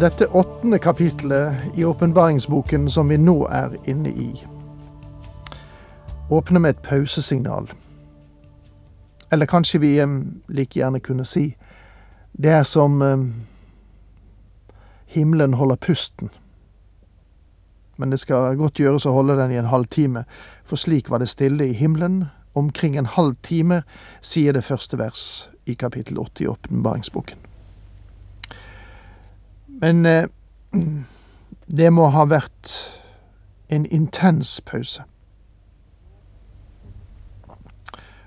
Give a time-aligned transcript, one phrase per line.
[0.00, 4.44] Dette åttende kapitlet i åpenbaringsboken som vi nå er inne i,
[6.28, 7.70] åpner med et pausesignal.
[9.32, 9.94] Eller kanskje vi
[10.48, 11.56] like gjerne kunne si
[12.32, 13.00] det er som
[15.06, 16.28] himmelen holder pusten.
[17.96, 20.26] Men det skal godt gjøres å holde den i en halvtime,
[20.64, 22.26] for slik var det stille i himmelen.
[22.54, 23.82] Omkring en halv time,
[24.20, 27.55] sier det første vers i kapittel åtte i åpenbaringsboken.
[29.80, 30.28] Men eh,
[31.66, 32.72] det må ha vært
[33.68, 35.02] en intens pause.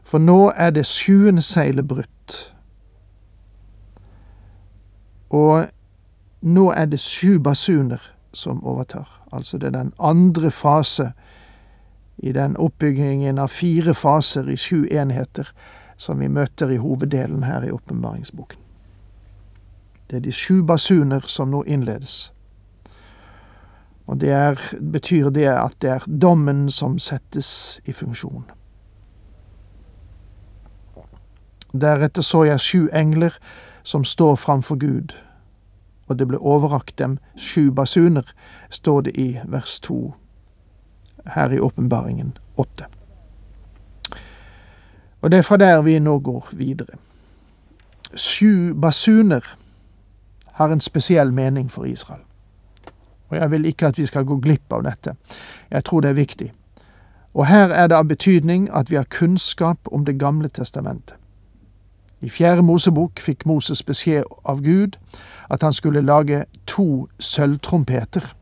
[0.03, 2.37] For nå er det sjuende seilet brutt.
[5.29, 5.69] Og
[6.41, 8.01] nå er det sju basuner
[8.33, 9.09] som overtar.
[9.31, 11.11] Altså det er den andre fase
[12.17, 15.51] i den oppbyggingen av fire faser i sju enheter
[15.97, 18.68] som vi møter i hoveddelen her i åpenbaringsboken.
[20.09, 22.31] Det er de sju basuner som nå innledes.
[24.09, 28.47] Og det er, betyr det at det er dommen som settes i funksjon.
[31.73, 33.37] Deretter så jeg sju engler
[33.83, 35.13] som står framfor Gud,
[36.07, 38.25] og det ble overrakt dem sju basuner,
[38.69, 40.15] står det i vers to
[41.35, 42.89] her i åpenbaringen åtte.
[45.21, 46.97] Og det er fra der vi nå går videre.
[48.15, 49.45] Sju basuner
[50.59, 52.21] har en spesiell mening for Israel.
[53.29, 55.15] Og jeg vil ikke at vi skal gå glipp av dette.
[55.71, 56.53] Jeg tror det er viktig.
[57.33, 61.15] Og her er det av betydning at vi har kunnskap om Det gamle testamentet.
[62.21, 64.97] I Fjerde Mosebok fikk Moses beskjed av Gud
[65.49, 68.33] at han skulle lage to sølvtrompeter.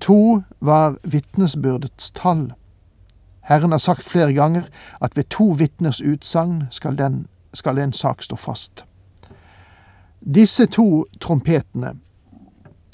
[0.00, 2.52] To var vitnesbyrdets tall.
[3.40, 4.62] Herren har sagt flere ganger
[5.00, 8.84] at ved to vitners utsagn skal, skal en sak stå fast.
[10.24, 11.98] Disse to trompetene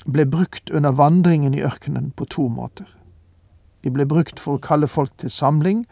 [0.02, 2.88] ble brukt under vandringen i ørkenen på to måter.
[3.84, 5.84] De ble brukt for å kalle folk til samling,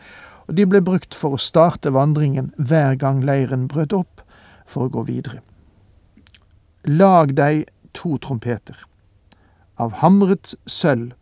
[0.49, 4.25] og de ble brukt for å starte vandringen hver gang leiren brøt opp,
[4.67, 5.39] for å gå videre.
[6.91, 8.75] Lag deg to trompeter.
[9.79, 11.15] Av hamret sølv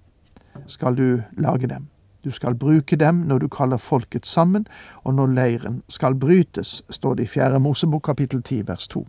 [0.65, 1.91] skal du lage dem.
[2.25, 4.65] Du skal bruke dem når du kaller folket sammen,
[5.05, 9.05] og når leiren skal brytes, står det i Fjerde Mosebok kapittel 10 vers 2.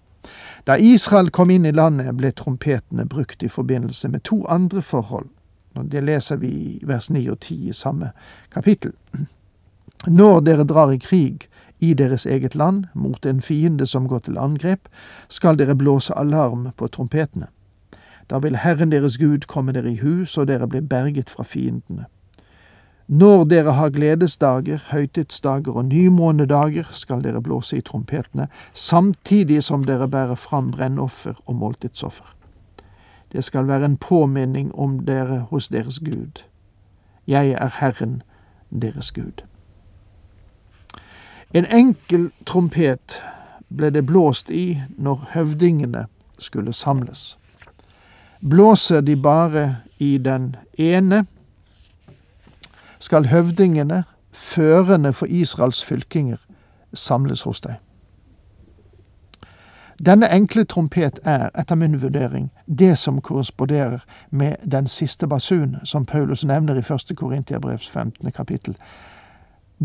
[0.67, 5.29] Da Israel kom inn i landet, ble trompetene brukt i forbindelse med to andre forhold.
[5.83, 8.11] Det leser vi i vers 9 og 10 i samme
[8.51, 8.93] kapittel.
[10.07, 11.47] Når dere drar i krig
[11.79, 14.89] i deres eget land mot en fiende som går til angrep,
[15.29, 17.47] skal dere blåse alarm på trompetene.
[18.29, 22.05] Da vil Herren deres Gud komme dere i hus, og dere blir berget fra fiendene.
[23.07, 30.07] Når dere har gledesdager, høytidsdager og nymånedager, skal dere blåse i trompetene, samtidig som dere
[30.07, 32.35] bærer fram brennoffer og måltidsoffer.
[33.31, 36.43] Det skal være en påminning om dere hos deres Gud.
[37.27, 38.21] Jeg er Herren,
[38.81, 39.43] deres Gud.
[41.53, 43.21] En enkel trompet
[43.69, 46.05] ble det blåst i når høvdingene
[46.39, 47.37] skulle samles.
[48.49, 51.25] Blåser de bare i den ene,
[52.99, 56.37] skal høvdingene, førende for Israels fylkinger,
[56.93, 57.75] samles hos deg.
[60.05, 63.99] Denne enkle trompet er, etter min vurdering, det som korresponderer
[64.29, 67.17] med den siste basun, som Paulus nevner i 1.
[67.17, 68.31] Korintiabrevs 15.
[68.31, 68.75] kapittel.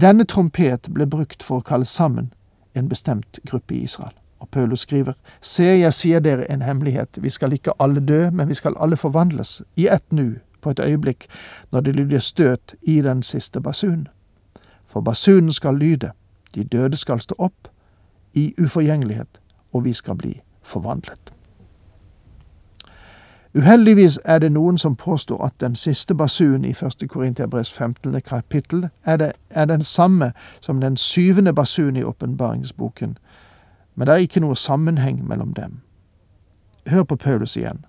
[0.01, 2.33] Denne trompet ble brukt for å kalle sammen
[2.75, 4.13] en bestemt gruppe i Israel.
[4.41, 8.49] Og Paulus skriver, Se, jeg sier dere en hemmelighet, vi skal ikke alle dø, men
[8.49, 11.27] vi skal alle forvandles, i ett nu, på et øyeblikk
[11.73, 14.09] når det lyder støt i den siste basunen.
[14.89, 16.11] For basunen skal lyde,
[16.55, 17.69] de døde skal stå opp
[18.35, 19.41] i uforgjengelighet,
[19.73, 21.33] og vi skal bli forvandlet.
[23.55, 27.09] Uheldigvis er det noen som påstår at den siste basunen i 1.
[27.09, 28.21] Korintiabrevs 15.
[28.21, 33.19] kapittel er, det, er den samme som den syvende basunen i åpenbaringsboken,
[33.95, 35.81] men det er ikke noe sammenheng mellom dem.
[36.87, 37.85] Hør på Paulus igjen.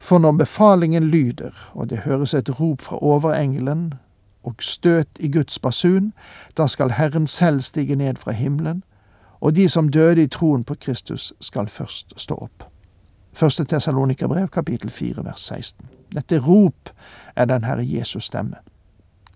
[0.00, 3.94] For når befalingen lyder, og det høres et rop fra overengelen
[4.42, 6.12] og støt i Guds basun,
[6.56, 8.84] da skal Herren selv stige ned fra himmelen,
[9.40, 12.64] og de som døde i troen på Kristus skal først stå opp.
[13.32, 15.86] Første Tessalonika-brev, kapittel 4, vers 16.
[16.14, 16.90] Dette rop
[17.36, 18.56] er den Herre Jesus stemme.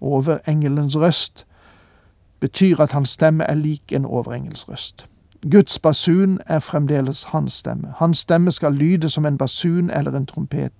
[0.01, 1.47] Overengelens røst
[2.41, 5.07] betyr at hans stemme er lik en overengels røst.
[5.43, 7.95] Guds basun er fremdeles hans stemme.
[7.97, 10.73] Hans stemme skal lyde som en basun eller en trompet.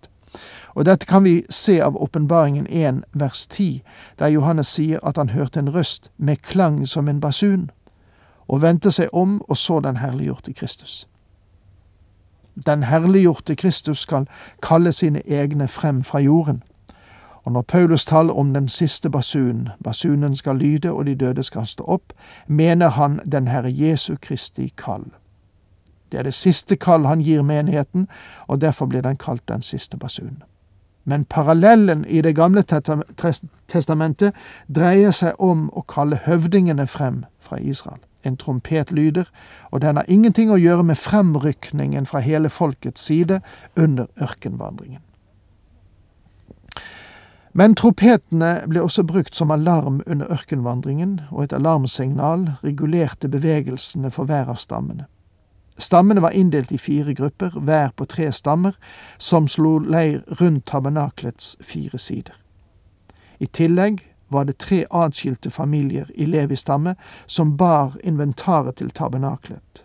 [0.75, 3.83] Og dette kan vi se av Åpenbaringen 1 vers 10,
[4.19, 7.71] der Johannes sier at han hørte en røst med klang som en basun,
[8.49, 11.09] og vendte seg om og så den herliggjorte Kristus.
[12.67, 14.29] Den herliggjorte Kristus skal
[14.63, 16.63] kalle sine egne frem fra jorden.
[17.45, 21.67] Og når Paulus taler om den siste basunen, basunen skal lyde og de døde skal
[21.67, 22.13] stå opp,
[22.47, 25.05] mener han den Herre Jesu Kristi kall.
[26.13, 28.09] Det er det siste kall han gir menigheten,
[28.47, 30.43] og derfor blir den kalt den siste basunen.
[31.05, 32.63] Men parallellen i Det gamle
[33.69, 34.35] testamentet
[34.69, 37.99] dreier seg om å kalle høvdingene frem fra Israel.
[38.25, 39.25] En trompet lyder,
[39.71, 43.41] og den har ingenting å gjøre med fremrykningen fra hele folkets side
[43.77, 45.01] under ørkenvandringen.
[47.53, 54.25] Men tropetene ble også brukt som alarm under ørkenvandringen, og et alarmsignal regulerte bevegelsene for
[54.25, 55.09] hver av stammene.
[55.81, 58.77] Stammene var inndelt i fire grupper, hver på tre stammer,
[59.19, 62.37] som slo leir rundt tabernaklets fire sider.
[63.41, 66.95] I tillegg var det tre atskilte familier i Levi-stamme
[67.27, 69.85] som bar inventaret til tabernaklet.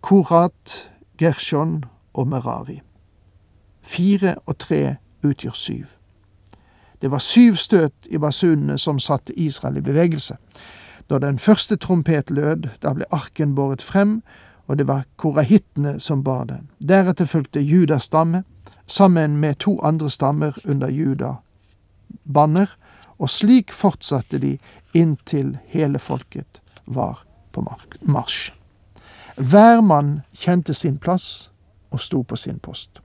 [0.00, 1.84] Korat, Gershon
[2.14, 2.80] og Merari.
[3.82, 6.01] Fire og tre utgjør syv.
[7.02, 10.36] Det var syv støt i basunene som satte Israel i bevegelse.
[11.10, 14.20] Når den første trompet lød, da ble arken båret frem,
[14.70, 16.70] og det var korahittene som bar den.
[16.78, 18.44] Deretter fulgte Judas stamme,
[18.86, 21.34] sammen med to andre stammer under Juda
[22.24, 22.70] banner,
[23.18, 24.56] og slik fortsatte de
[24.94, 27.64] inntil hele folket var på
[28.00, 28.52] marsj.
[29.36, 31.50] Hver mann kjente sin plass
[31.90, 33.00] og sto på sin post.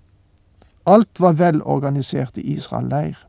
[0.86, 3.27] Alt var vel organisert i Israel leir.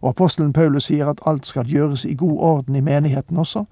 [0.00, 3.64] Og apostelen Paulus sier at alt skal gjøres i god orden i menigheten også,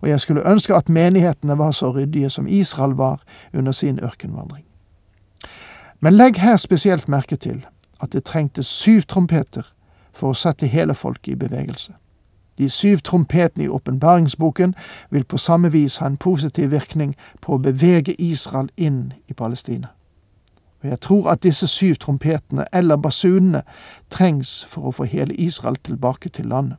[0.00, 3.22] og jeg skulle ønske at menighetene var så ryddige som Israel var
[3.54, 4.64] under sin ørkenvandring.
[6.00, 7.66] Men legg her spesielt merke til
[8.00, 9.72] at det trengtes syv trompeter
[10.12, 11.92] for å sette hele folket i bevegelse.
[12.58, 14.74] De syv trompetene i åpenbaringsboken
[15.10, 19.88] vil på samme vis ha en positiv virkning på å bevege Israel inn i Palestina.
[20.82, 23.62] Og jeg tror at disse syv trompetene, eller basunene,
[24.10, 26.76] trengs for å få hele Israel tilbake til landet.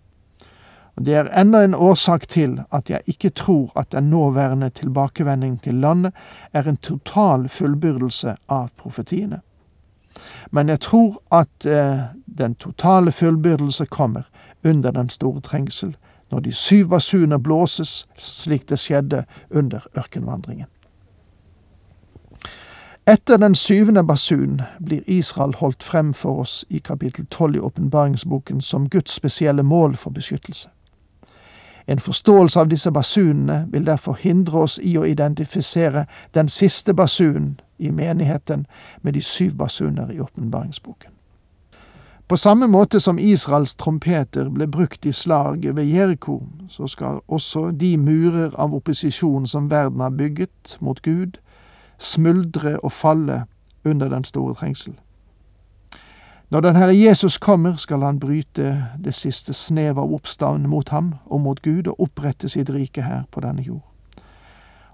[0.96, 5.62] Og Det er enda en årsak til at jeg ikke tror at den nåværende tilbakevending
[5.62, 6.14] til landet
[6.54, 9.42] er en total fullbyrdelse av profetiene.
[10.52, 12.00] Men jeg tror at eh,
[12.38, 14.22] den totale fullbyrdelse kommer
[14.64, 15.96] under den store trengsel,
[16.32, 20.68] når de syv basuner blåses, slik det skjedde under ørkenvandringen.
[23.06, 28.62] Etter den syvende basun blir Israel holdt frem for oss i kapittel tolv i åpenbaringsboken
[28.62, 30.70] som Guds spesielle mål for beskyttelse.
[31.88, 37.60] En forståelse av disse basunene vil derfor hindre oss i å identifisere den siste basunen
[37.78, 38.66] i menigheten
[39.02, 41.12] med de syv basuner i åpenbaringsboken.
[42.28, 47.72] På samme måte som Israels trompeter ble brukt i slaget ved Jeriko, så skal også
[47.72, 51.43] de murer av opposisjon som verden har bygget mot Gud,
[52.04, 53.44] smuldre og falle
[53.86, 54.94] under den store trengsel.
[56.50, 61.16] Når den Herre Jesus kommer, skal han bryte det siste snev av oppstand mot ham
[61.26, 63.82] og mot Gud og opprette sitt rike her på denne jord.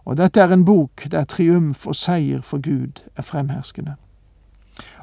[0.06, 3.96] Og dette er en bok der triumf og seier for Gud er fremherskende.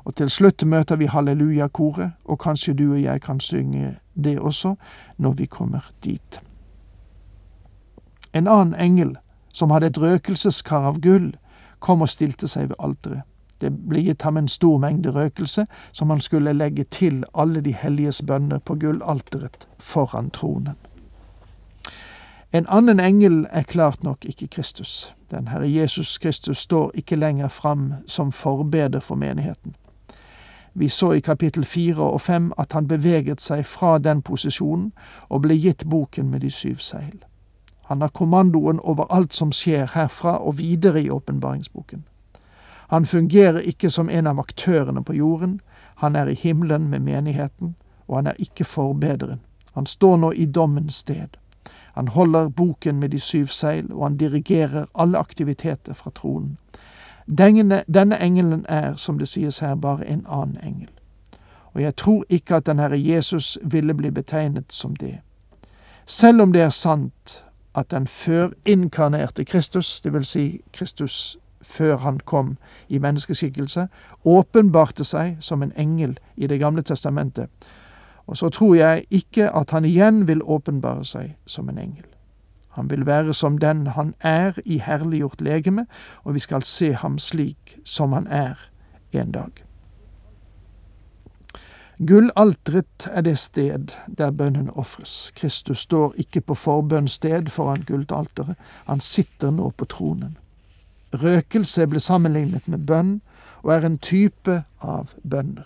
[0.05, 4.75] Og til slutt møter vi halleluja-koret, og kanskje du og jeg kan synge det også
[5.19, 6.41] når vi kommer dit.
[8.33, 9.17] En annen engel,
[9.53, 11.35] som hadde et røkelseskar av gull,
[11.79, 13.23] kom og stilte seg ved alteret.
[13.61, 17.73] Det ble gitt ham en stor mengde røkelse, som han skulle legge til alle de
[17.73, 20.77] helliges bønner på gullalteret foran tronen.
[22.53, 25.15] En annen engel er klart nok ikke Kristus.
[25.31, 29.75] Den Herre Jesus Kristus står ikke lenger fram som forbeder for menigheten.
[30.75, 34.93] Vi så i kapittel fire og fem at han beveget seg fra den posisjonen
[35.29, 37.25] og ble gitt boken med de syv seil.
[37.87, 42.05] Han har kommandoen over alt som skjer herfra og videre i åpenbaringsboken.
[42.89, 45.61] Han fungerer ikke som en av aktørene på jorden,
[45.97, 47.77] han er i himmelen med menigheten,
[48.09, 49.41] og han er ikke forbederen.
[49.75, 51.29] Han står nå i dommens sted.
[51.95, 56.59] Han holder boken med de syv seil, og han dirigerer alle aktiviteter fra tronen.
[57.39, 60.91] Denne, denne engelen er, som det sies her, bare en annen engel.
[61.75, 65.19] Og jeg tror ikke at den Herre Jesus ville bli betegnet som det.
[66.07, 67.46] Selv om det er sant
[67.77, 72.57] at den førinkarnerte Kristus, vil si Kristus før han kom
[72.89, 73.89] i menneskeskikkelse,
[74.25, 77.49] åpenbarte seg som en engel i Det gamle testamentet,
[78.27, 82.05] og så tror jeg ikke at han igjen vil åpenbare seg som en engel.
[82.71, 85.87] Han vil være som den han er i herliggjort legeme,
[86.25, 88.55] og vi skal se ham slik som han er
[89.13, 89.66] en dag.
[91.99, 95.33] Gullalteret er det sted der bønnen ofres.
[95.37, 100.37] Kristus står ikke på forbønnssted foran gullalteret, han sitter nå på tronen.
[101.15, 103.21] Røkelse ble sammenlignet med bønn,
[103.63, 105.65] og er en type av bønner.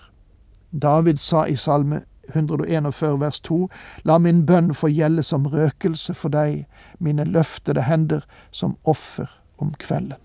[0.70, 3.68] David sa i Salme 141 vers 2,
[4.04, 6.68] La min bønn få gjelde som røkelse for deg,
[6.98, 9.26] mine løftede hender som offer
[9.58, 10.22] om kvelden.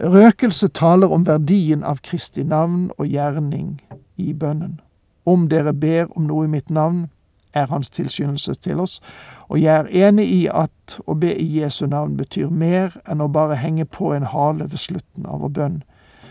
[0.00, 3.76] Røkelse taler om verdien av Kristi navn og gjerning
[4.16, 4.80] i bønnen.
[5.26, 7.08] Om dere ber om noe i mitt navn,
[7.54, 9.00] er hans tilskyndelse til oss,
[9.48, 13.30] og jeg er enig i at å be i Jesu navn betyr mer enn å
[13.30, 15.82] bare henge på en hale ved slutten av vår bønn,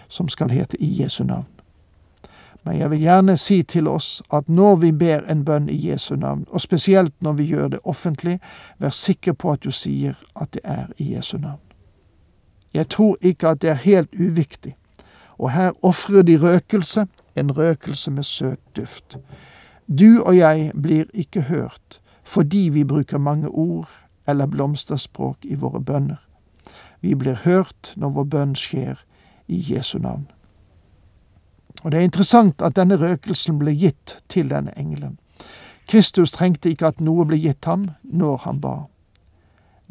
[0.08, 1.48] som skal hete i Jesu navn.
[2.63, 6.16] Men jeg vil gjerne si til oss at når vi ber en bønn i Jesu
[6.16, 8.40] navn, og spesielt når vi gjør det offentlig,
[8.80, 11.60] vær sikker på at du sier at det er i Jesu navn.
[12.74, 14.75] Jeg tror ikke at det er helt uviktig,
[15.38, 19.18] og her ofrer de røkelse, en røkelse med søt duft.
[19.88, 23.90] Du og jeg blir ikke hørt fordi vi bruker mange ord
[24.28, 26.22] eller blomsterspråk i våre bønner.
[27.02, 29.02] Vi blir hørt når vår bønn skjer
[29.48, 30.28] i Jesu navn.
[31.84, 35.20] Og Det er interessant at denne røkelsen ble gitt til denne engelen.
[35.88, 38.75] Kristus trengte ikke at noe ble gitt ham når han ba.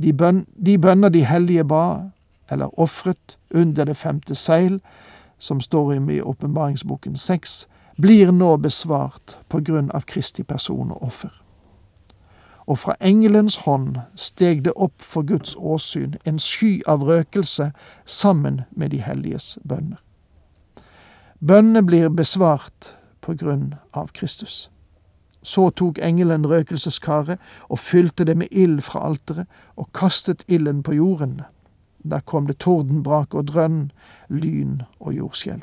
[0.00, 2.08] De, bøn, de bønner de hellige ba,
[2.50, 4.80] eller ofret under det femte seil,
[5.42, 7.68] som står i åpenbaringsboken seks,
[7.98, 11.32] blir nå besvart på grunn av Kristi person og offer.
[12.66, 17.72] Og fra engelens hånd steg det opp for Guds åsyn en sky av røkelse
[18.06, 19.98] sammen med de helliges bønner.
[21.42, 24.70] Bønnene blir besvart på grunn av Kristus.
[25.42, 30.94] Så tok engelen røkelseskaret og fylte det med ild fra alteret og kastet ilden på
[30.94, 31.40] jorden.
[32.10, 33.92] Der kom det tordenbrak og drønn,
[34.28, 35.62] lyn og jordskjelv.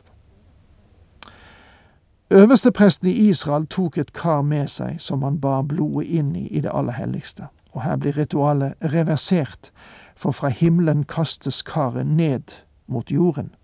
[2.31, 6.62] Øverstepresten i Israel tok et kar med seg som han bar blodet inn i i
[6.62, 9.72] det aller helligste, og her blir ritualet reversert,
[10.15, 13.55] for fra himmelen kastes karet ned mot jorden.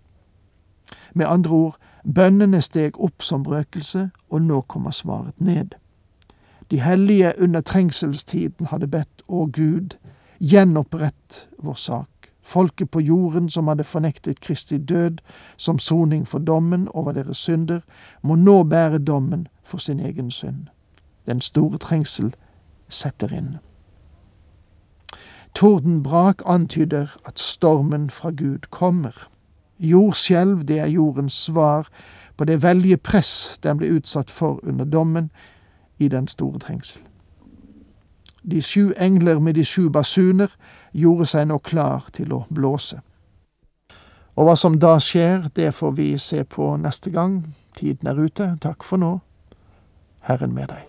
[1.14, 1.76] Med andre ord,
[2.14, 5.74] bønnene steg opp som røkelse, og nå kommer svaret ned.
[6.70, 9.94] De hellige under trengselstiden hadde bedt, Å Gud,
[10.40, 12.15] gjenopprett vår sak
[12.46, 15.18] folket på jorden som hadde fornektet Kristi død
[15.56, 17.80] som soning for dommen over deres synder,
[18.22, 20.66] må nå bære dommen for sin egen synd.
[21.26, 22.34] Den store trengsel
[22.88, 23.56] setter inn.
[25.54, 29.28] Tordenbrak antyder at stormen fra Gud kommer.
[29.78, 31.88] Jordskjelv, det er jordens svar
[32.36, 35.30] på det veldige press den ble utsatt for under dommen
[35.98, 37.02] i den store trengsel.
[38.50, 40.46] De sju engler med de sju basuner
[40.96, 43.02] gjorde seg nå klar til å blåse.
[44.36, 47.40] Og hva som da skjer, det får vi se på neste gang.
[47.76, 48.50] Tiden er ute.
[48.60, 49.14] Takk for nå.
[50.28, 50.84] Herren med deg.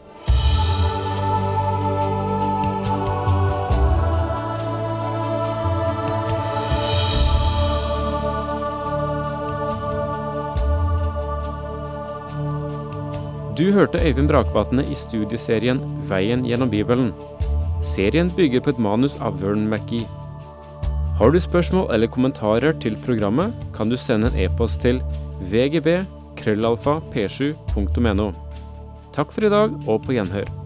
[13.57, 17.09] Du hørte Øyvind Brakvatne i studieserien Veien gjennom Bibelen.
[17.81, 20.07] Serien bygger på et manus av Vern McGee.
[21.17, 25.01] Har du spørsmål eller kommentarer til programmet, kan du sende en e-post til
[25.51, 26.00] vgb
[26.38, 28.31] krøllalfa p7.no.
[29.17, 30.56] Takk for i dag, og på gjenhør.